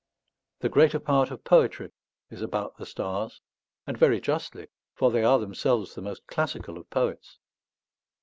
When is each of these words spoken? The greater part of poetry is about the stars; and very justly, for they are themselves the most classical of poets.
The 0.61 0.69
greater 0.69 0.99
part 0.99 1.29
of 1.29 1.43
poetry 1.43 1.91
is 2.31 2.41
about 2.41 2.75
the 2.77 2.87
stars; 2.87 3.39
and 3.85 3.95
very 3.95 4.19
justly, 4.19 4.65
for 4.95 5.11
they 5.11 5.23
are 5.23 5.37
themselves 5.37 5.93
the 5.93 6.01
most 6.01 6.25
classical 6.25 6.79
of 6.79 6.89
poets. 6.89 7.37